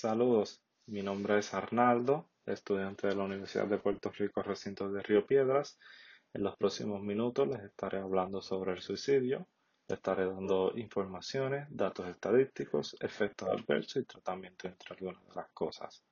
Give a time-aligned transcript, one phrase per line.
[0.00, 5.26] Saludos, mi nombre es Arnaldo, estudiante de la Universidad de Puerto Rico, recinto de Río
[5.26, 5.78] Piedras.
[6.32, 9.46] En los próximos minutos les estaré hablando sobre el suicidio,
[9.86, 16.02] les estaré dando informaciones, datos estadísticos, efectos adversos y tratamiento entre algunas de las cosas.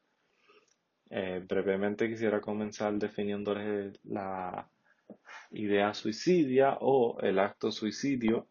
[1.08, 4.70] Eh, brevemente quisiera comenzar definiéndoles la
[5.52, 8.50] idea suicidia o el acto suicidio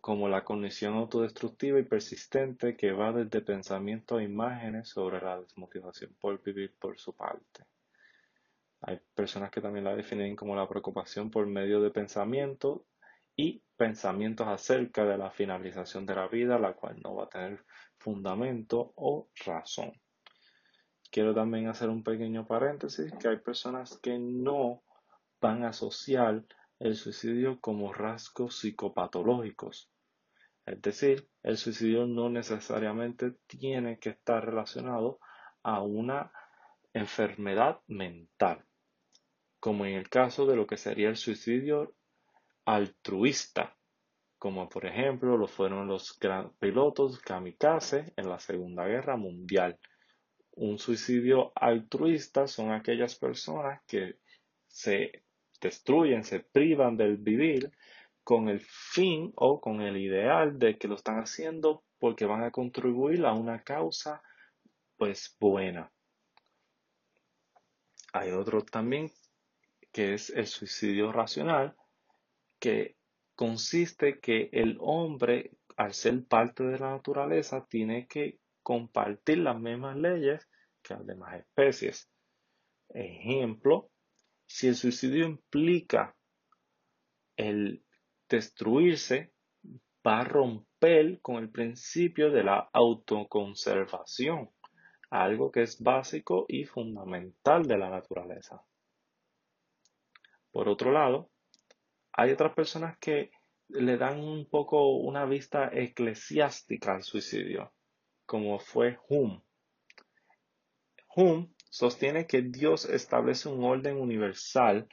[0.00, 6.14] como la condición autodestructiva y persistente que va desde pensamientos a imágenes sobre la desmotivación
[6.20, 7.64] por vivir por su parte.
[8.82, 12.82] Hay personas que también la definen como la preocupación por medio de pensamientos
[13.34, 17.64] y pensamientos acerca de la finalización de la vida, la cual no va a tener
[17.98, 19.92] fundamento o razón.
[21.10, 24.82] Quiero también hacer un pequeño paréntesis que hay personas que no
[25.40, 26.44] van a asociar
[26.78, 29.90] el suicidio como rasgos psicopatológicos.
[30.66, 35.20] Es decir, el suicidio no necesariamente tiene que estar relacionado
[35.62, 36.32] a una
[36.92, 38.64] enfermedad mental,
[39.60, 41.94] como en el caso de lo que sería el suicidio
[42.64, 43.76] altruista,
[44.38, 46.18] como por ejemplo lo fueron los
[46.58, 49.78] pilotos kamikaze en la Segunda Guerra Mundial.
[50.52, 54.18] Un suicidio altruista son aquellas personas que
[54.66, 55.25] se
[55.60, 57.72] destruyen, se privan del vivir
[58.24, 62.50] con el fin o con el ideal de que lo están haciendo porque van a
[62.50, 64.22] contribuir a una causa
[64.96, 65.92] pues buena.
[68.12, 69.10] Hay otro también
[69.92, 71.76] que es el suicidio racional,
[72.58, 72.96] que
[73.34, 79.96] consiste que el hombre, al ser parte de la naturaleza, tiene que compartir las mismas
[79.96, 80.48] leyes
[80.82, 82.10] que las demás especies.
[82.88, 83.90] Ejemplo,
[84.46, 86.16] si el suicidio implica
[87.36, 87.84] el
[88.28, 89.32] destruirse,
[90.06, 94.50] va a romper con el principio de la autoconservación,
[95.10, 98.62] algo que es básico y fundamental de la naturaleza.
[100.52, 101.30] Por otro lado,
[102.12, 103.30] hay otras personas que
[103.68, 107.72] le dan un poco una vista eclesiástica al suicidio,
[108.24, 109.42] como fue Hume.
[111.14, 114.88] Hume sostiene que Dios establece un orden universal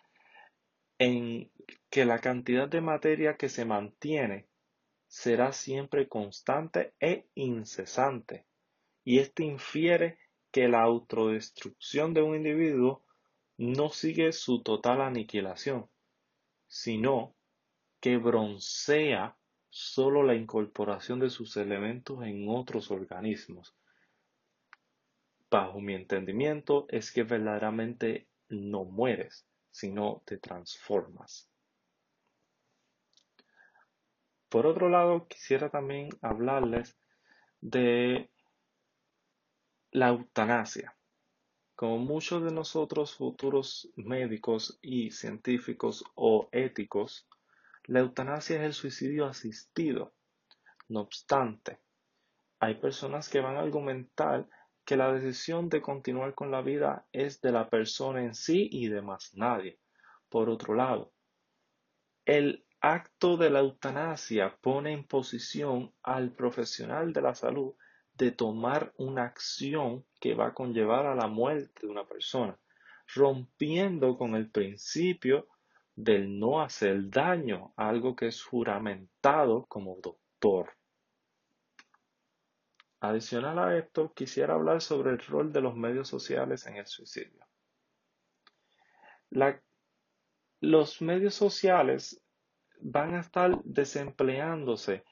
[0.98, 1.52] en
[1.90, 4.48] que la cantidad de materia que se mantiene
[5.08, 8.46] será siempre constante e incesante.
[9.04, 10.18] Y este infiere
[10.52, 13.06] que la autodestrucción de un individuo
[13.58, 15.90] no sigue su total aniquilación,
[16.68, 17.36] sino
[18.00, 19.38] que broncea
[19.70, 23.76] solo la incorporación de sus elementos en otros organismos,
[25.54, 31.48] bajo mi entendimiento, es que verdaderamente no mueres, sino te transformas.
[34.50, 36.98] Por otro lado, quisiera también hablarles
[37.62, 38.32] de
[39.92, 40.98] la eutanasia.
[41.76, 47.28] Como muchos de nosotros futuros médicos y científicos o éticos,
[47.84, 50.16] la eutanasia es el suicidio asistido.
[50.88, 51.80] No obstante,
[52.60, 54.48] hay personas que van a argumentar
[54.86, 58.88] que la decisión de continuar con la vida es de la persona en sí y
[58.88, 59.80] de más nadie.
[60.30, 61.14] Por otro lado,
[62.26, 67.76] el acto de la eutanasia pone en posición al profesional de la salud
[68.14, 72.58] de tomar una acción que va a conllevar a la muerte de una persona,
[73.16, 75.48] rompiendo con el principio
[75.96, 80.76] del no hacer daño, algo que es juramentado como doctor.
[83.04, 87.46] Adicional a esto, quisiera hablar sobre el rol de los medios sociales en el suicidio.
[90.62, 92.22] los medios sociales
[92.80, 95.04] van a estar desempleándose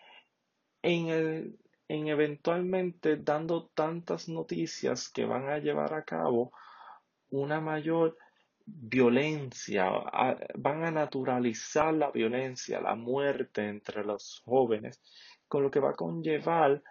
[0.82, 1.58] en,
[1.90, 6.54] en eventualmente dando tantas noticias que van a llevar a cabo
[7.30, 8.18] una mayor
[8.66, 9.90] violencia,
[10.56, 15.02] van a naturalizar la violencia, la muerte entre los jóvenes,
[15.50, 16.82] con lo que va a conllevar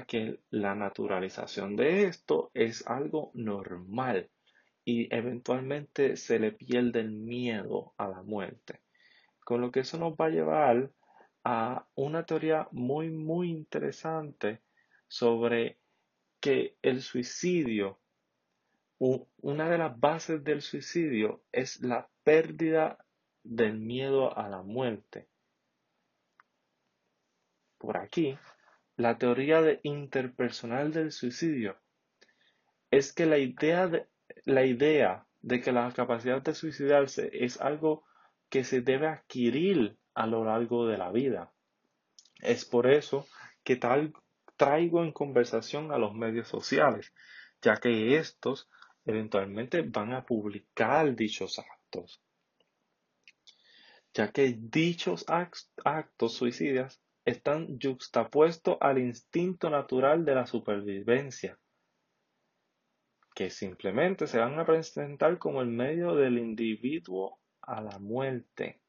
[0.00, 4.30] que la naturalización de esto es algo normal
[4.84, 8.80] y eventualmente se le pierde el miedo a la muerte.
[9.44, 10.90] Con lo que eso nos va a llevar
[11.44, 14.62] a una teoría muy, muy interesante
[15.08, 15.78] sobre
[16.40, 18.00] que el suicidio,
[18.98, 23.04] una de las bases del suicidio es la pérdida
[23.42, 25.28] del miedo a la muerte.
[27.78, 28.38] Por aquí
[29.02, 31.76] la teoría interpersonal del suicidio
[32.88, 34.06] es que la idea de,
[34.44, 38.04] la idea de que la capacidad de suicidarse es algo
[38.48, 41.52] que se debe adquirir a lo largo de la vida.
[42.36, 43.26] Es por eso
[43.64, 44.12] que tal,
[44.56, 47.12] traigo en conversación a los medios sociales,
[47.60, 48.70] ya que estos
[49.04, 52.22] eventualmente van a publicar dichos actos,
[54.14, 61.58] ya que dichos actos suicidas están juxtapuestos al instinto natural de la supervivencia,
[63.34, 68.80] que simplemente se van a presentar como el medio del individuo a la muerte,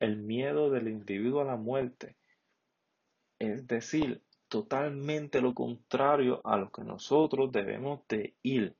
[0.00, 2.16] el miedo del individuo a la muerte,
[3.38, 8.76] es decir, totalmente lo contrario a lo que nosotros debemos de ir.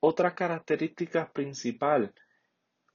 [0.00, 2.14] Otra característica principal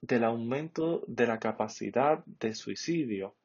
[0.00, 3.36] del aumento de la capacidad de suicidio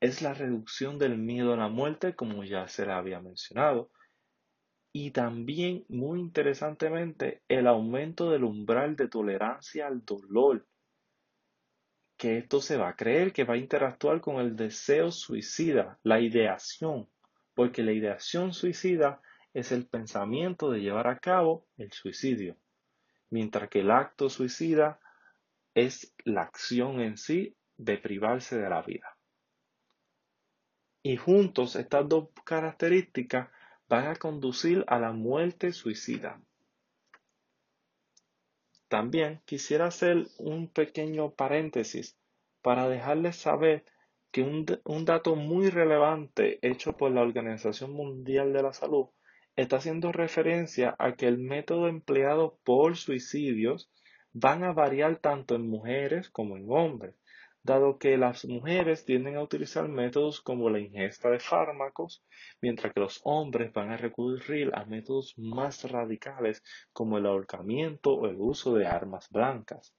[0.00, 3.90] es la reducción del miedo a la muerte, como ya se le había mencionado,
[4.92, 10.66] y también, muy interesantemente, el aumento del umbral de tolerancia al dolor,
[12.16, 16.20] que esto se va a creer que va a interactuar con el deseo suicida, la
[16.20, 17.08] ideación,
[17.54, 19.22] porque la ideación suicida
[19.54, 22.56] es el pensamiento de llevar a cabo el suicidio
[23.30, 25.00] mientras que el acto suicida
[25.74, 29.16] es la acción en sí de privarse de la vida.
[31.02, 33.48] Y juntos estas dos características
[33.88, 36.40] van a conducir a la muerte suicida.
[38.88, 42.18] También quisiera hacer un pequeño paréntesis
[42.60, 43.84] para dejarles saber
[44.30, 49.06] que un, un, dato muy relevante hecho por la Organización Mundial de la Salud
[49.56, 53.90] está haciendo referencia a que el método empleado por suicidios
[54.32, 57.14] van a variar tanto en mujeres como en hombres,
[57.62, 62.24] dado que las mujeres tienden a utilizar métodos como la ingesta de fármacos,
[62.60, 66.62] mientras que los hombres van a recurrir a métodos más radicales
[66.92, 69.94] como el ahorcamiento o el uso de armas blancas.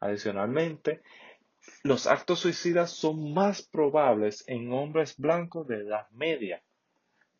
[0.00, 1.02] Adicionalmente,
[1.82, 6.62] los actos suicidas son más probables en hombres blancos de edad media,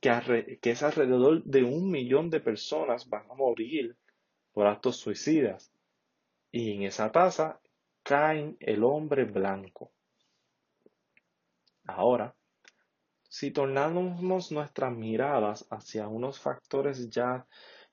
[0.00, 3.96] que, es alrededor de un millón de personas van a morir
[4.52, 5.69] por actos suicidas.
[6.52, 7.60] Y en esa tasa
[8.02, 9.92] cae el hombre blanco.
[11.84, 12.34] Ahora,
[13.28, 17.46] si tornamos nuestras miradas hacia unos factores ya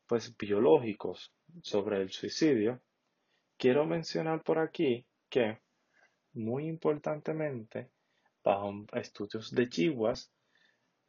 [0.07, 1.31] pues biológicos
[1.61, 2.81] sobre el suicidio,
[3.57, 5.59] quiero mencionar por aquí que,
[6.33, 7.91] muy importantemente,
[8.43, 10.31] bajo estudios de chihuas,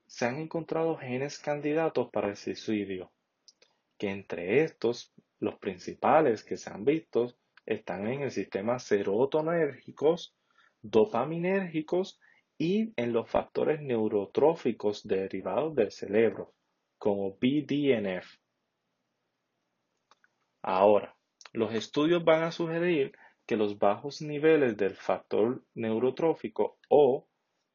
[0.07, 3.13] se han encontrado genes candidatos para el suicidio,
[3.97, 7.35] que entre estos, los principales que se han visto
[7.67, 10.35] están en el sistema serotonérgicos,
[10.83, 12.21] dopaminérgicos
[12.57, 16.55] y en los factores neurotróficos derivados del cerebro,
[16.99, 18.39] como BDNF.
[20.63, 21.15] Ahora,
[21.53, 23.13] los estudios van a sugerir
[23.47, 27.27] que los bajos niveles del factor neurotrófico o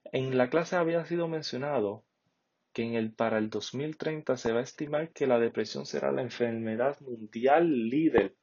[0.05, 2.05] En la clase había sido mencionado
[2.73, 6.23] que en el, para el 2030 se va a estimar que la depresión será la
[6.23, 8.35] enfermedad mundial líder.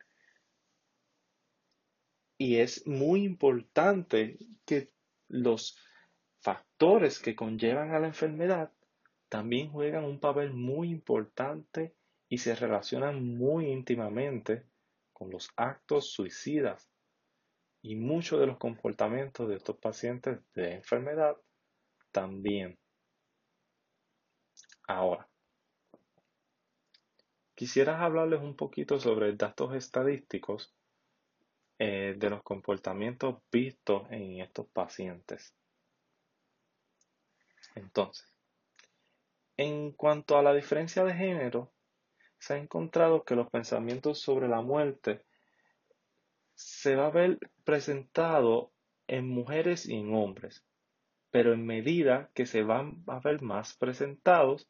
[2.37, 4.91] Y es muy importante que
[5.29, 5.79] los
[6.41, 8.73] factores que conllevan a la enfermedad
[9.29, 11.95] también juegan un papel muy importante
[12.29, 14.67] y se relacionan muy íntimamente
[15.13, 16.91] con los actos suicidas.
[17.83, 21.37] Y muchos de los comportamientos de estos pacientes de enfermedad
[22.13, 22.79] también.
[24.87, 25.29] Ahora,
[27.55, 30.75] quisiera hablarles un poquito sobre datos estadísticos
[31.79, 35.55] eh, de los comportamientos vistos en estos pacientes.
[37.75, 38.33] Entonces,
[39.57, 41.73] en cuanto a la diferencia de género,
[42.39, 45.25] se ha encontrado que los pensamientos sobre la muerte
[46.55, 48.73] se va a ver presentado
[49.07, 50.65] en mujeres y en hombres,
[51.31, 54.69] pero en medida que se van a ver más presentados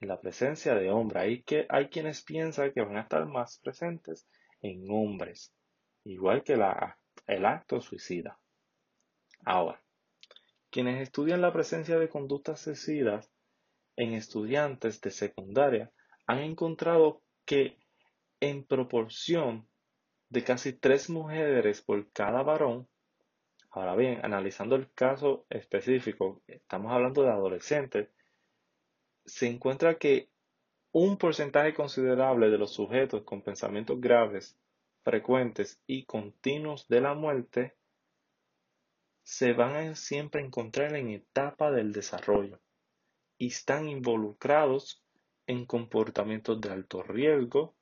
[0.00, 1.22] en la presencia de hombres.
[1.22, 4.26] Hay, que, hay quienes piensan que van a estar más presentes
[4.62, 5.52] en hombres,
[6.06, 8.38] igual que la, el acto suicida.
[9.44, 9.82] Ahora,
[10.70, 13.30] quienes estudian la presencia de conductas suicidas
[13.96, 15.92] en estudiantes de secundaria
[16.26, 17.78] han encontrado que
[18.40, 19.68] en proporción
[20.28, 22.88] de casi tres mujeres por cada varón,
[23.70, 28.08] ahora bien, analizando el caso específico, estamos hablando de adolescentes,
[29.24, 30.28] se encuentra que
[30.92, 34.58] un porcentaje considerable de los sujetos con pensamientos graves,
[35.06, 37.76] frecuentes y continuos de la muerte
[39.22, 42.60] se van a siempre encontrar en etapa del desarrollo
[43.38, 45.04] y están involucrados
[45.46, 47.76] en comportamientos de alto riesgo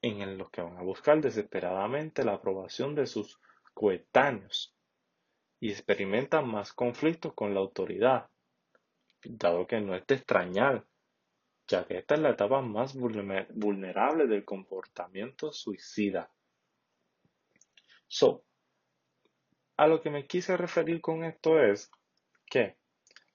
[0.00, 3.38] en los que van a buscar desesperadamente la aprobación de sus
[3.74, 4.74] coetáneos
[5.60, 8.30] y experimentan más conflictos con la autoridad,
[9.22, 10.86] dado que no es de extrañar,
[11.70, 16.28] ya que esta es la etapa más vulnerable del comportamiento suicida.
[18.08, 18.44] So,
[19.76, 21.90] a lo que me quise referir con esto es
[22.46, 22.76] que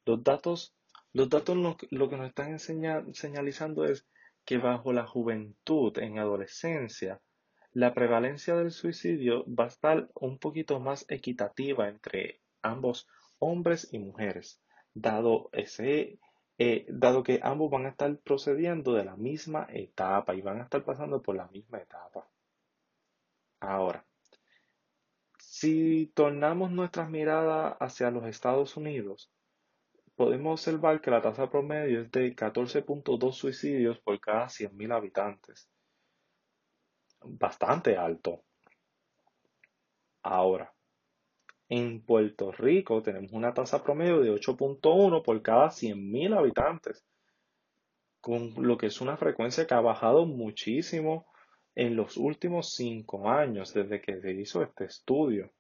[0.06, 0.76] los datos,
[1.14, 4.06] los datos lo, que nos están señalizando es
[4.44, 7.22] que bajo la juventud, en adolescencia,
[7.72, 13.08] la prevalencia del suicidio va a estar un poquito más equitativa entre ambos
[13.40, 14.62] hombres y mujeres,
[14.94, 16.20] dado, ese,
[16.58, 20.64] eh, dado que ambos van a estar procediendo de la misma etapa y van a
[20.64, 22.28] estar pasando por la misma etapa.
[23.60, 24.06] Ahora,
[25.40, 29.32] si tornamos nuestras miradas hacia los Estados Unidos,
[30.16, 35.70] podemos observar que la tasa promedio es de 14.2 suicidios por cada 100.000 habitantes.
[37.22, 38.44] Bastante alto.
[40.22, 40.75] Ahora,
[41.70, 47.04] en Puerto Rico tenemos una tasa promedio de 8.1 por cada 100.000 habitantes,
[48.22, 51.26] con lo que es una frecuencia que ha bajado muchísimo
[51.76, 55.52] en los últimos cinco años desde que se hizo este estudio.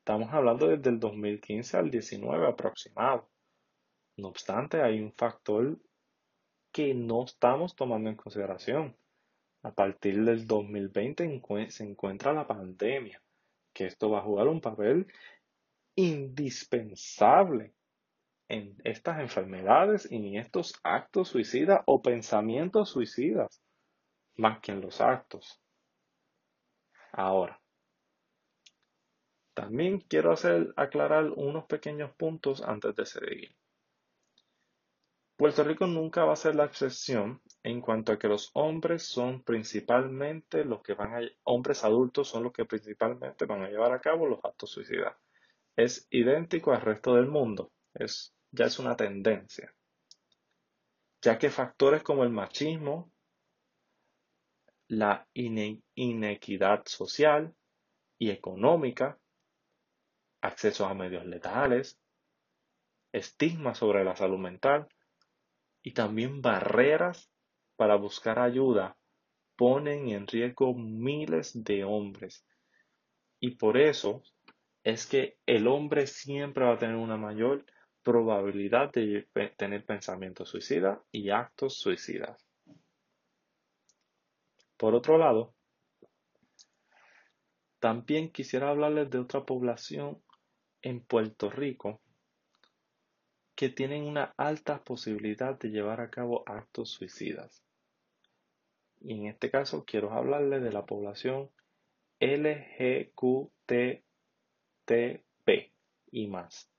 [0.00, 3.28] Estamos hablando desde el 2015 al 19 aproximado.
[4.16, 5.78] No obstante, hay un factor
[6.72, 8.96] que no estamos tomando en consideración.
[9.62, 13.20] A partir del 2020 se encuentra la pandemia,
[13.72, 15.06] que esto va a jugar un papel
[15.94, 17.74] indispensable
[18.48, 23.62] en estas enfermedades y en estos actos suicidas o pensamientos suicidas,
[24.36, 25.60] más que en los actos.
[27.12, 27.60] Ahora,
[29.54, 33.57] también quiero hacer aclarar unos pequeños puntos antes de seguir.
[35.38, 39.44] Puerto Rico nunca va a ser la excepción en cuanto a que los hombres son
[39.44, 44.00] principalmente los que van a, hombres adultos son los que principalmente van a llevar a
[44.00, 45.16] cabo los actos suicidas.
[45.76, 49.72] Es idéntico al resto del mundo, es, ya es una tendencia.
[51.22, 53.12] Ya que factores como el machismo,
[54.88, 57.54] la inequidad social
[58.18, 59.20] y económica,
[60.40, 61.96] acceso a medios letales,
[63.12, 64.88] estigma sobre la salud mental,
[65.82, 67.30] y también barreras
[67.76, 68.96] para buscar ayuda
[69.56, 72.46] ponen en riesgo miles de hombres.
[73.40, 74.22] Y por eso
[74.84, 77.64] es que el hombre siempre va a tener una mayor
[78.02, 82.38] probabilidad de tener pensamientos suicidas y actos suicidas.
[84.76, 85.54] Por otro lado,
[87.80, 90.22] también quisiera hablarles de otra población
[90.82, 92.00] en Puerto Rico
[93.58, 97.64] que tienen una alta posibilidad de llevar a cabo actos suicidas.
[99.00, 101.50] Y en este caso quiero hablarles de la población
[102.20, 103.50] LGQTP
[106.12, 106.70] y más.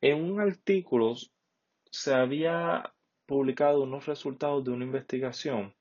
[0.00, 1.16] En un artículo
[1.90, 2.94] se había
[3.26, 5.74] publicado unos resultados de una investigación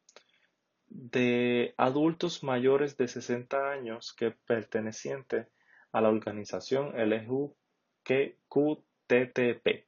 [0.88, 5.50] de adultos mayores de 60 años que pertenecientes
[5.91, 9.88] a la organización LGQTP TTP.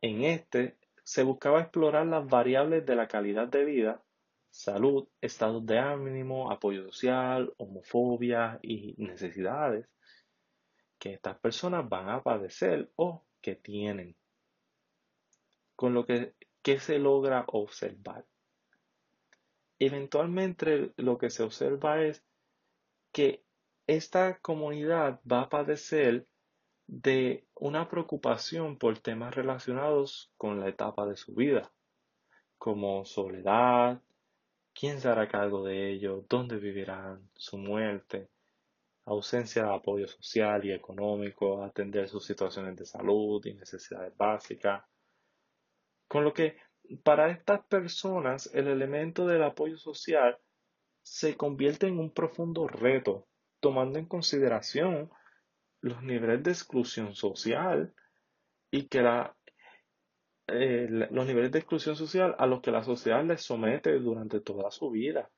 [0.00, 4.02] En este se buscaba explorar las variables de la calidad de vida,
[4.50, 9.88] salud, estado de ánimo, apoyo social, homofobia y necesidades
[10.98, 14.14] que estas personas van a padecer o que tienen.
[15.74, 18.24] Con lo que, que se logra observar.
[19.80, 22.22] Eventualmente lo que se observa es
[23.10, 23.42] que
[23.88, 26.26] esta comunidad va a padecer
[26.86, 31.72] de una preocupación por temas relacionados con la etapa de su vida,
[32.58, 34.00] como soledad,
[34.74, 38.28] quién se hará cargo de ellos, dónde vivirán, su muerte,
[39.04, 44.84] ausencia de apoyo social y económico, atender sus situaciones de salud y necesidades básicas,
[46.06, 46.56] Con lo que
[47.02, 50.38] para estas personas el elemento del apoyo social
[51.02, 53.26] se convierte en un profundo reto,
[53.60, 55.10] tomando en consideración
[55.82, 57.94] los niveles de exclusión social
[58.70, 59.36] y que la,
[60.46, 64.70] eh, los niveles de exclusión social a los que la sociedad les somete durante toda
[64.70, 65.30] su vida.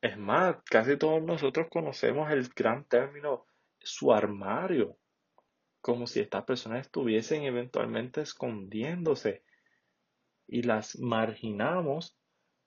[0.00, 3.46] Es más, casi todos nosotros conocemos el gran término
[3.78, 4.98] su armario,
[5.80, 9.42] como si estas personas estuviesen eventualmente escondiéndose
[10.46, 12.16] y las marginamos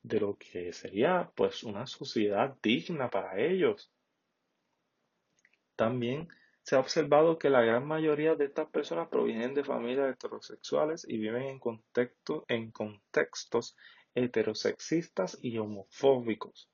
[0.02, 3.92] de lo que sería pues una sociedad digna para ellos.
[5.76, 6.30] También
[6.62, 11.18] se ha observado que la gran mayoría de estas personas provienen de familias heterosexuales y
[11.18, 13.76] viven en, contextos
[14.16, 16.70] heterosexistas y homofóbicos,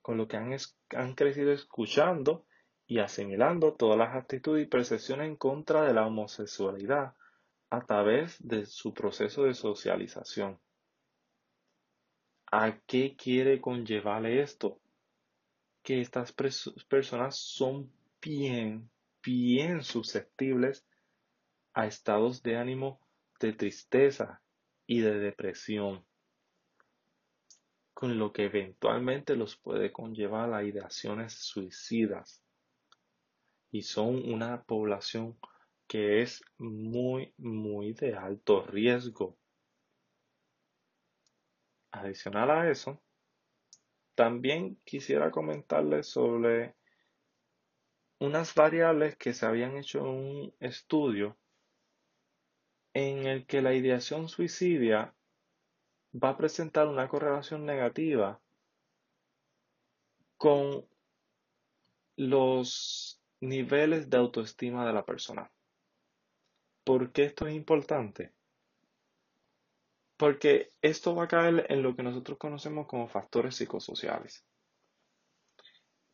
[0.00, 0.56] con lo que han,
[0.96, 2.44] han crecido escuchando
[2.86, 7.14] y asimilando todas las actitudes y percepciones en contra de la homosexualidad
[7.70, 10.58] a través de su proceso de socialización.
[12.50, 14.80] ¿A qué quiere conllevarle esto?
[15.82, 18.88] Que estas personas son bien,
[19.22, 20.86] bien susceptibles
[21.74, 23.00] a estados de ánimo
[23.40, 24.40] de tristeza
[24.86, 26.04] y de depresión,
[27.92, 32.42] con lo que eventualmente los puede conllevar a ideaciones suicidas.
[33.70, 35.38] Y son una población
[35.88, 39.36] que es muy, muy de alto riesgo.
[41.90, 43.01] Adicional a eso,
[44.14, 46.74] también quisiera comentarles sobre
[48.18, 51.36] unas variables que se habían hecho en un estudio
[52.94, 55.14] en el que la ideación suicidia
[56.12, 58.40] va a presentar una correlación negativa
[60.36, 60.86] con
[62.16, 65.50] los niveles de autoestima de la persona.
[66.84, 68.32] ¿Por qué esto es importante?
[70.22, 74.46] Porque esto va a caer en lo que nosotros conocemos como factores psicosociales.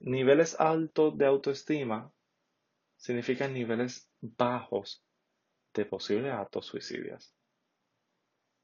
[0.00, 2.10] Niveles altos de autoestima
[2.96, 5.04] significan niveles bajos
[5.74, 7.34] de posibles actos suicidios.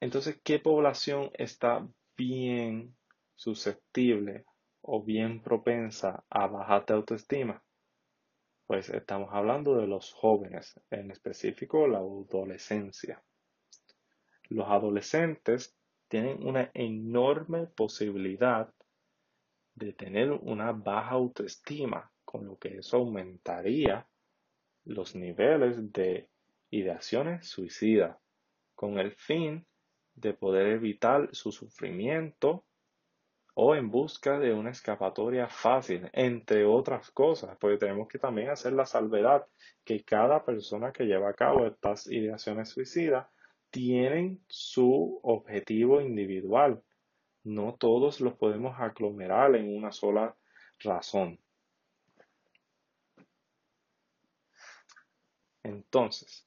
[0.01, 2.97] Entonces, ¿qué población está bien
[3.35, 4.47] susceptible
[4.81, 7.63] o bien propensa a bajar de autoestima?
[8.65, 13.23] Pues estamos hablando de los jóvenes, en específico la adolescencia.
[14.49, 15.77] Los adolescentes
[16.09, 18.73] tienen una enorme posibilidad
[19.75, 24.07] de tener una baja autoestima, con lo que eso aumentaría
[24.85, 26.29] los niveles de
[26.71, 28.17] ideaciones suicidas,
[28.75, 29.67] con el fin
[30.15, 32.65] de poder evitar su sufrimiento
[33.55, 38.73] o en busca de una escapatoria fácil, entre otras cosas, porque tenemos que también hacer
[38.73, 39.47] la salvedad
[39.85, 43.27] que cada persona que lleva a cabo estas ideaciones suicidas
[43.75, 46.81] tienen su objetivo individual
[47.43, 50.37] no todos los podemos aglomerar en una sola
[50.79, 51.41] razón.
[55.65, 56.47] Entonces,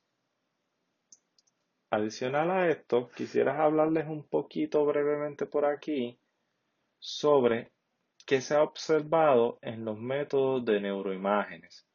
[1.90, 6.18] adicional a esto, quisiera hablarles un poquito brevemente por aquí
[6.98, 7.74] sobre
[8.26, 11.87] qué se ha observado en los métodos de neuroimágenes.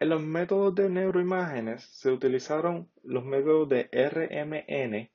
[0.00, 5.10] En los métodos de neuroimágenes se utilizaron los métodos de RMN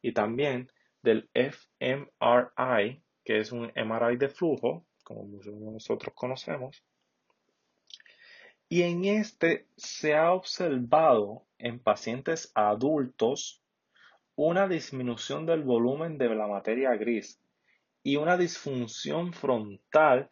[0.00, 0.72] y también
[1.02, 6.82] del fMRI, que es un MRI de flujo, como muchos de nosotros conocemos.
[8.70, 13.62] Y en este se ha observado en pacientes adultos
[14.36, 17.38] una disminución del volumen de la materia gris
[18.02, 20.30] y una disfunción frontal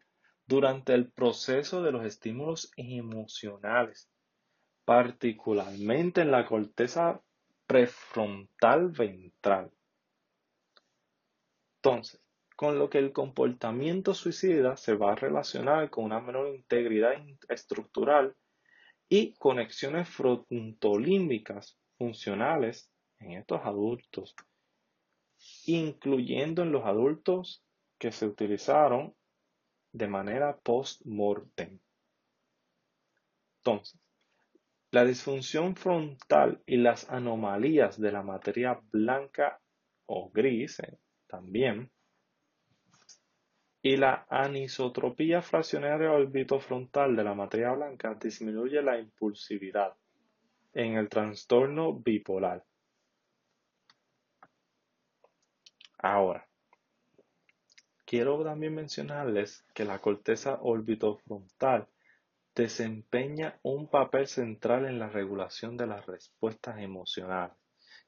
[0.49, 4.11] durante el proceso de los estímulos emocionales,
[4.87, 7.23] particularmente en la corteza
[7.67, 9.71] prefrontal ventral.
[11.77, 12.23] Entonces,
[12.57, 17.13] con lo que el comportamiento suicida se va a relacionar con una menor integridad
[17.51, 18.35] estructural
[19.09, 24.35] y conexiones frontolímbicas funcionales en estos adultos,
[25.67, 27.63] incluyendo en los adultos
[27.99, 29.15] que se utilizaron
[29.99, 31.79] de manera post-mortem.
[33.59, 34.01] Entonces,
[34.93, 39.61] la disfunción frontal y las anomalías de la materia blanca
[40.07, 41.91] o gris eh, también,
[43.83, 49.95] y la anisotropía fraccionaria orbitofrontal de la materia blanca disminuye la impulsividad
[50.73, 52.65] en el trastorno bipolar.
[55.99, 56.48] Ahora,
[58.09, 61.87] quiero también mencionarles que la corteza orbitofrontal
[62.55, 67.55] desempeña un papel central en la regulación de las respuestas emocionales.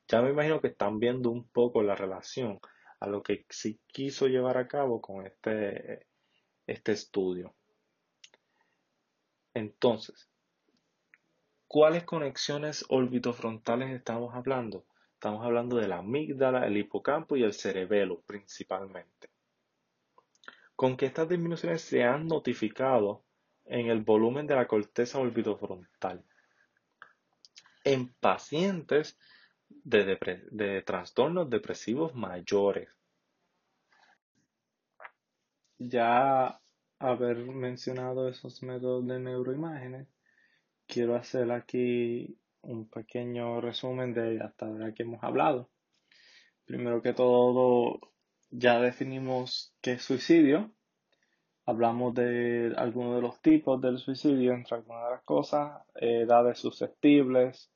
[0.09, 2.61] Ya me imagino que están viendo un poco la relación
[2.99, 6.07] a lo que se quiso llevar a cabo con este,
[6.67, 7.55] este estudio.
[9.53, 10.31] Entonces,
[11.69, 14.87] ¿cuáles conexiones orbitofrontales estamos hablando?
[15.13, 19.30] Estamos hablando de la amígdala, el hipocampo y el cerebelo principalmente.
[20.81, 23.23] Con que estas disminuciones se han notificado
[23.67, 26.25] en el volumen de la corteza orbitofrontal.
[27.85, 29.19] En pacientes
[29.69, 32.89] de, trastornos depresivos mayores.
[35.77, 36.59] Ya
[36.99, 40.09] haber mencionado esos métodos de neuroimágenes,
[40.87, 45.69] quiero hacer aquí un pequeño resumen de hasta ahora que hemos hablado.
[46.65, 48.01] Primero que todo,
[48.51, 50.73] ya definimos qué es suicidio,
[51.71, 57.71] Hablamos de algunos de los tipos del suicidio, entre algunas de las cosas, edades susceptibles,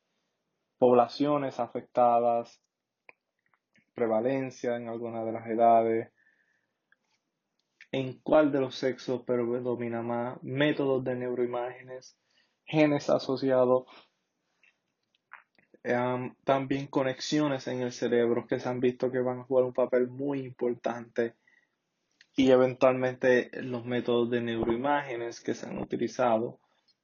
[0.79, 2.61] poblaciones afectadas,
[3.95, 6.13] prevalencia en algunas de las edades,
[7.93, 12.19] en cuál de los sexos predomina más, métodos de neuroimágenes,
[12.65, 13.85] genes asociados,
[15.85, 19.73] em, también conexiones en el cerebro que se han visto que van a jugar un
[19.73, 21.35] papel muy importante
[22.37, 26.59] y eventualmente los métodos de neuroimágenes que se han utilizado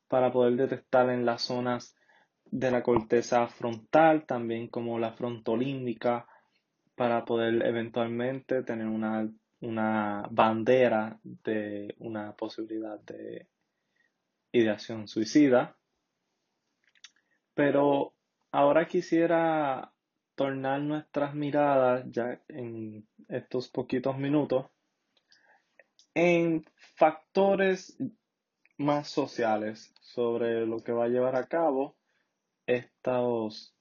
[0.08, 1.94] para poder detectar en las zonas
[2.46, 6.26] de la corteza frontal, también como la frontolímbica,
[6.96, 13.46] para poder eventualmente tener una, una bandera de una posibilidad de
[14.52, 15.76] ideación suicida.
[17.54, 18.14] Pero
[18.52, 19.92] ahora quisiera
[20.34, 24.66] tornar nuestras miradas ya en estos poquitos minutos
[26.14, 26.64] en
[26.96, 27.96] factores
[28.78, 31.96] más sociales sobre lo que va a llevar a cabo
[32.66, 33.74] estos,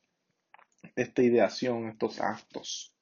[0.95, 2.93] esta ideación, estos actos.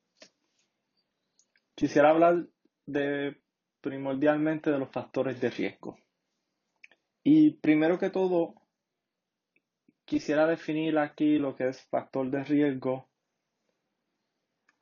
[1.75, 2.47] Quisiera hablar
[2.85, 3.41] de
[3.81, 5.97] primordialmente de los factores de riesgo.
[7.23, 8.55] Y primero que todo,
[10.07, 13.09] quisiera definir aquí lo que es factor de riesgo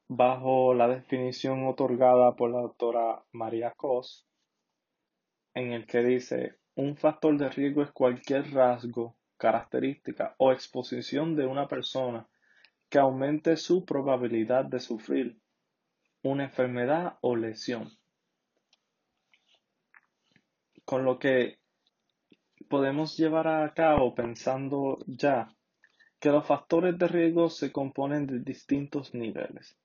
[0.07, 4.27] bajo la definición otorgada por la doctora María Cos
[5.55, 11.47] en el que dice un factor de riesgo es cualquier rasgo, característica o exposición de
[11.47, 12.27] una persona
[12.87, 15.39] que aumente su probabilidad de sufrir
[16.21, 17.89] una enfermedad o lesión.
[20.85, 21.57] Con lo que
[22.69, 25.55] podemos llevar a cabo pensando ya
[26.19, 29.77] que los factores de riesgo se componen de distintos niveles,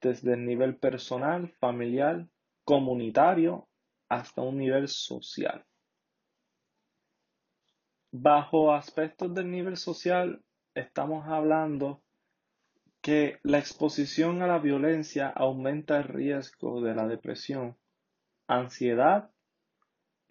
[0.00, 2.26] desde el nivel personal, familiar,
[2.64, 3.68] comunitario
[4.08, 5.64] hasta un nivel social.
[8.10, 10.42] Bajo aspectos del nivel social,
[10.74, 12.02] estamos hablando
[13.00, 17.76] que la exposición a la violencia aumenta el riesgo de la depresión,
[18.46, 19.31] ansiedad,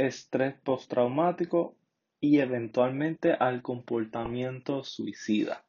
[0.08, 1.78] estrés postraumático
[2.20, 5.66] y eventualmente al comportamiento suicida.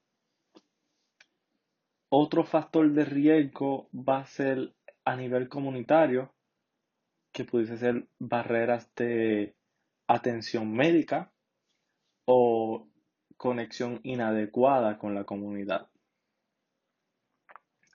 [2.08, 6.34] Otro factor de riesgo va a ser a nivel comunitario,
[7.32, 9.56] que pudiese ser barreras de
[10.06, 11.32] atención médica
[12.26, 12.86] o
[13.38, 15.88] conexión inadecuada con la comunidad.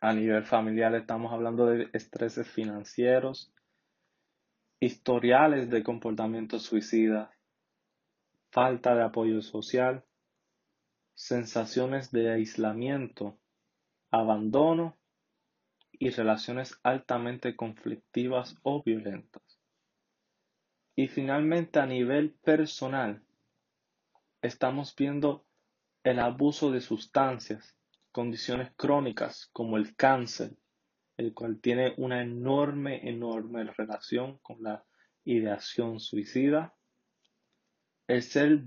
[0.01, 3.53] A nivel familiar estamos hablando de estreses financieros,
[4.79, 7.31] historiales de comportamiento suicida,
[8.51, 10.03] falta de apoyo social,
[11.15, 13.39] sensaciones de aislamiento,
[14.11, 14.95] abandono
[15.91, 19.41] y relaciones altamente conflictivas o violentas.
[20.95, 23.23] Y finalmente a nivel personal,
[24.41, 25.45] estamos viendo
[26.03, 27.75] el abuso de sustancias,
[28.11, 30.55] condiciones crónicas como el cáncer,
[31.17, 34.85] el cual tiene una enorme, enorme relación con la
[35.25, 36.75] ideación suicida,
[38.07, 38.63] el ser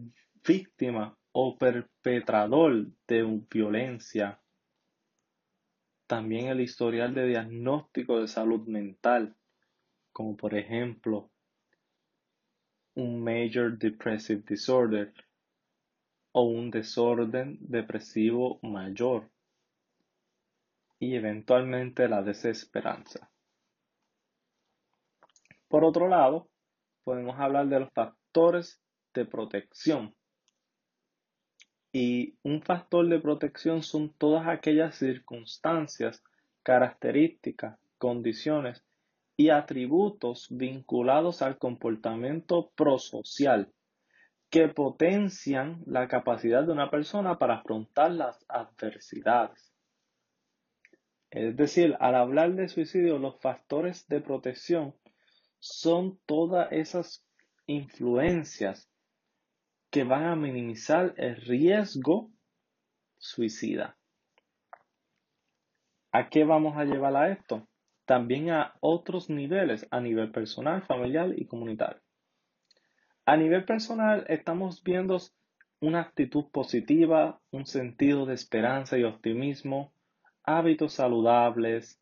[0.46, 4.40] víctima o perpetrador de violencia.
[6.06, 9.36] También el historial de diagnóstico de salud mental,
[10.12, 11.30] como por ejemplo
[12.94, 15.14] un Major Depressive Disorder
[16.32, 19.29] o un desorden depresivo mayor
[21.00, 23.28] y eventualmente la desesperanza.
[25.66, 26.48] Por otro lado,
[27.02, 28.80] podemos hablar de los factores
[29.14, 30.14] de protección
[31.92, 36.22] y un factor de protección son todas aquellas circunstancias,
[36.62, 38.84] características, condiciones
[39.36, 43.72] y atributos vinculados al comportamiento prosocial,
[44.50, 49.69] que potencian la capacidad de una persona para afrontar las adversidades.
[51.30, 54.94] Es decir, al hablar de suicidio, los factores de protección
[55.60, 57.24] son todas esas
[57.66, 58.90] influencias
[59.90, 62.30] que van a minimizar el riesgo
[63.18, 63.96] suicida.
[66.12, 67.68] ¿A qué vamos a llevar a esto?
[68.06, 72.00] También a otros niveles, a nivel personal, familiar y comunitario.
[73.24, 75.18] A nivel personal, estamos viendo
[75.80, 79.92] una actitud positiva, un sentido de esperanza y optimismo,
[80.44, 82.00] hábitos saludables.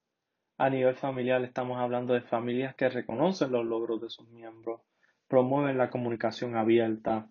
[0.56, 4.80] A nivel familiar, estamos hablando de familias que reconocen los logros de sus miembros,
[5.28, 7.28] promueven la comunicación abierta,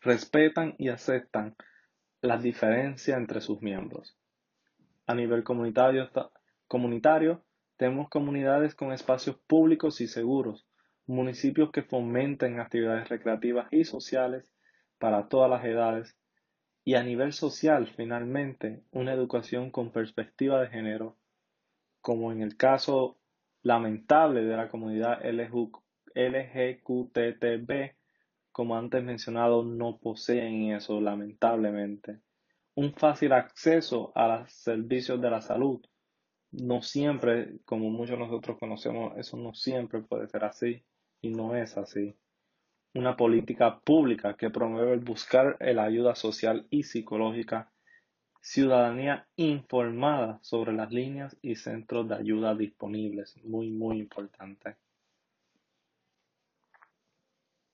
[0.00, 1.56] respetan y aceptan
[2.20, 4.16] las diferencias entre sus miembros.
[5.06, 6.10] A nivel comunitario,
[6.66, 7.44] comunitario,
[7.76, 10.66] tenemos comunidades con espacios públicos y seguros,
[11.06, 14.52] municipios que fomenten actividades recreativas y sociales
[14.98, 16.17] para todas las edades,
[16.88, 21.18] y a nivel social, finalmente, una educación con perspectiva de género,
[22.00, 23.18] como en el caso
[23.60, 25.20] lamentable de la comunidad
[26.14, 27.90] LGQTB,
[28.50, 32.22] como antes mencionado, no poseen eso, lamentablemente.
[32.74, 35.84] Un fácil acceso a los servicios de la salud.
[36.52, 40.82] No siempre, como muchos nosotros conocemos, eso no siempre puede ser así
[41.20, 42.16] y no es así.
[42.94, 47.70] Una política pública que promueve el buscar la ayuda social y psicológica.
[48.40, 53.36] Ciudadanía informada sobre las líneas y centros de ayuda disponibles.
[53.44, 54.76] Muy, muy importante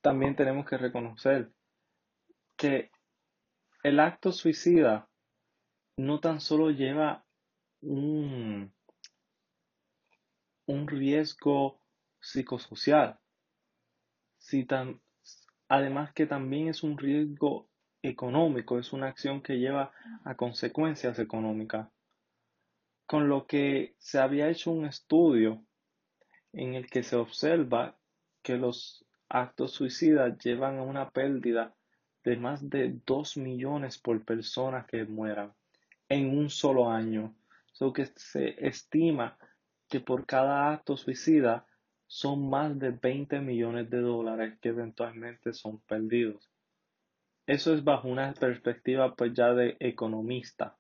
[0.04, 1.50] también tenemos que reconocer
[2.58, 2.90] que
[3.82, 5.08] el acto suicida
[5.96, 7.24] no tan solo lleva
[7.80, 8.70] un,
[10.66, 11.80] un riesgo
[12.20, 13.18] psicosocial,
[15.68, 17.68] además que también es un riesgo
[18.02, 19.92] económico, es una acción que lleva
[20.24, 21.88] a consecuencias económicas.
[23.06, 25.64] Con lo que se había hecho un estudio
[26.52, 27.96] en el que se observa
[28.42, 31.74] que los actos suicidas llevan a una pérdida
[32.24, 35.52] de más de 2 millones por persona que mueran
[36.08, 37.34] en un solo año.
[37.72, 39.36] So que se estima
[39.88, 41.66] que por cada acto suicida
[42.14, 46.48] son más de 20 millones de dólares que eventualmente son perdidos.
[47.44, 50.76] Eso es bajo una perspectiva pues ya de economista.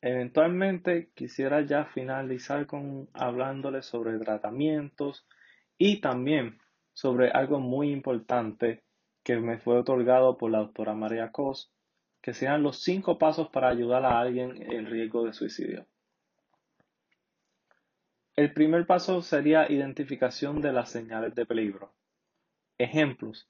[0.00, 5.26] Eventualmente quisiera ya finalizar con hablándoles sobre tratamientos
[5.76, 6.58] y también
[6.94, 8.82] sobre algo muy importante
[9.24, 11.70] que me fue otorgado por la doctora María Cos,
[12.22, 15.86] que sean los cinco pasos para ayudar a alguien en riesgo de suicidio.
[18.36, 21.94] El primer paso sería identificación de las señales de peligro.
[22.76, 23.48] Ejemplos.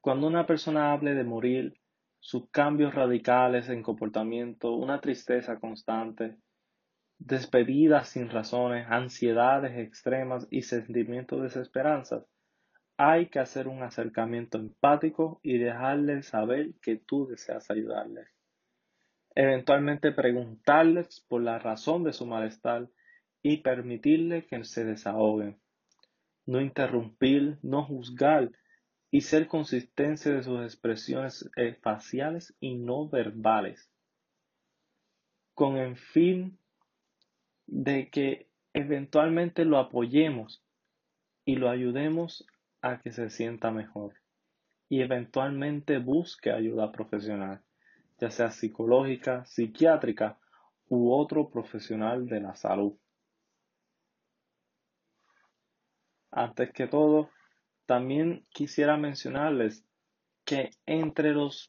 [0.00, 1.74] Cuando una persona hable de morir,
[2.20, 6.36] sus cambios radicales en comportamiento, una tristeza constante,
[7.18, 12.24] despedidas sin razones, ansiedades extremas y sentimientos de desesperanza,
[12.96, 18.28] hay que hacer un acercamiento empático y dejarles saber que tú deseas ayudarles.
[19.34, 22.88] Eventualmente preguntarles por la razón de su malestar
[23.42, 25.58] y permitirles que se desahoguen.
[26.46, 28.50] No interrumpir, no juzgar
[29.10, 33.90] y ser consistente de sus expresiones eh, faciales y no verbales.
[35.54, 36.58] Con el fin
[37.66, 40.64] de que eventualmente lo apoyemos
[41.44, 42.46] y lo ayudemos
[42.82, 44.14] a que se sienta mejor
[44.90, 47.62] y eventualmente busque ayuda profesional,
[48.18, 50.38] ya sea psicológica, psiquiátrica
[50.88, 52.94] u otro profesional de la salud.
[56.30, 57.30] Antes que todo,
[57.86, 59.84] también quisiera mencionarles
[60.44, 61.68] que entre los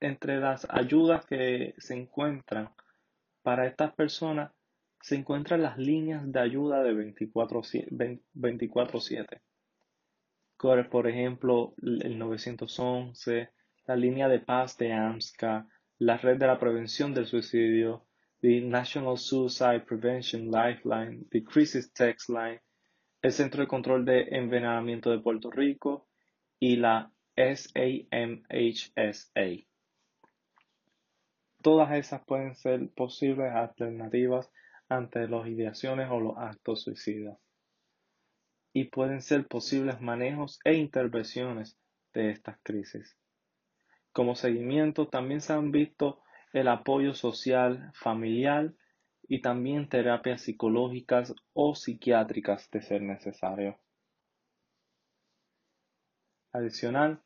[0.00, 2.70] entre las ayudas que se encuentran
[3.42, 4.52] para estas personas,
[5.00, 9.40] se encuentran las líneas de ayuda de 24-7.
[10.90, 13.50] Por ejemplo, el 911,
[13.86, 15.66] la línea de paz de AMSCA,
[15.98, 18.06] la red de la prevención del suicidio,
[18.40, 22.60] the National Suicide Prevention Lifeline, the Crisis Text Line,
[23.22, 26.06] el Centro de Control de Envenenamiento de Puerto Rico
[26.60, 28.44] y la SAMHSA.
[31.60, 34.50] Todas esas pueden ser posibles alternativas
[34.88, 37.38] ante las ideaciones o los actos suicidas
[38.72, 41.76] y pueden ser posibles manejos e intervenciones
[42.12, 43.18] de estas crisis.
[44.12, 48.72] Como seguimiento también se han visto el apoyo social, familiar
[49.28, 53.78] y también terapias psicológicas o psiquiátricas de ser necesario.
[56.52, 57.20] Adicional,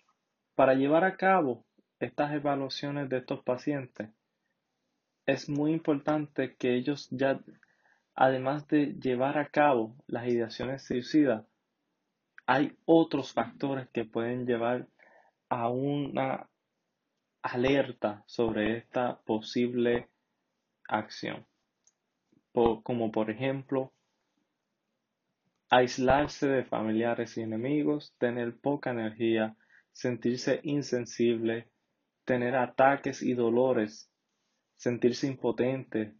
[0.56, 1.64] para llevar a cabo
[2.00, 4.10] estas evaluaciones de estos pacientes,
[5.26, 7.40] es muy importante que ellos ya,
[8.14, 11.46] además de llevar a cabo las ideaciones suicidas,
[12.46, 14.88] hay otros factores que pueden llevar
[15.48, 16.50] a una
[17.42, 20.08] alerta sobre esta posible
[20.88, 21.46] acción.
[22.52, 23.92] Como por ejemplo,
[25.70, 29.56] aislarse de familiares y enemigos, tener poca energía,
[29.92, 31.68] sentirse insensible,
[32.24, 34.10] tener ataques y dolores,
[34.76, 36.14] sentirse impotente,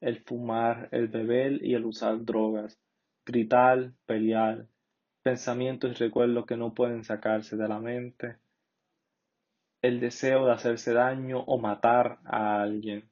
[0.00, 2.80] el fumar, el beber y el usar drogas,
[3.24, 4.66] gritar, pelear,
[5.22, 8.36] pensamientos y recuerdos que no pueden sacarse de la mente,
[9.82, 13.10] el deseo de hacerse daño o matar a alguien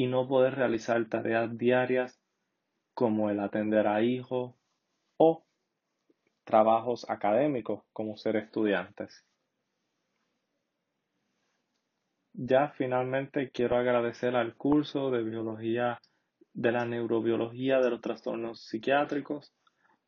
[0.00, 2.18] y no poder realizar tareas diarias
[2.94, 4.54] como el atender a hijos
[5.18, 5.44] o
[6.44, 9.26] trabajos académicos como ser estudiantes.
[12.32, 16.00] Ya finalmente quiero agradecer al curso de biología
[16.54, 19.52] de la neurobiología de los trastornos psiquiátricos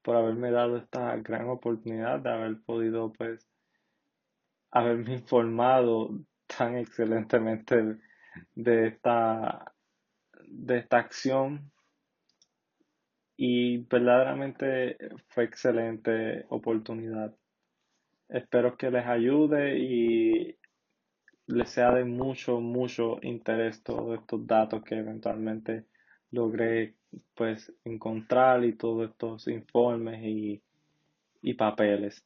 [0.01, 3.47] por haberme dado esta gran oportunidad de haber podido pues
[4.71, 7.99] haberme informado tan excelentemente
[8.55, 9.72] de esta
[10.49, 11.71] de esta acción
[13.37, 14.97] y verdaderamente
[15.29, 17.35] fue excelente oportunidad.
[18.29, 20.57] Espero que les ayude y
[21.47, 25.87] les sea de mucho, mucho interés todos estos datos que eventualmente
[26.31, 26.95] logré
[27.35, 30.63] pues encontrar y todos estos informes y,
[31.43, 32.25] y papeles.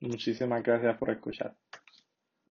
[0.00, 1.54] Muchísimas gracias por escuchar.